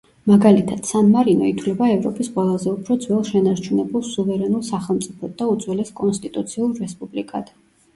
მაგალითად, 0.29 0.79
სან-მარინო 0.91 1.45
ითვლება 1.49 1.89
ევროპის 1.97 2.31
ყველაზე 2.39 2.71
უფრო 2.79 2.99
ძველ 3.05 3.23
შენარჩუნებულ 3.31 4.07
სუვერენულ 4.15 4.67
სახელმწიფოდ 4.75 5.41
და 5.45 5.55
უძველეს 5.57 5.97
კონსტიტუციურ 6.05 6.79
რესპუბლიკად. 6.87 7.59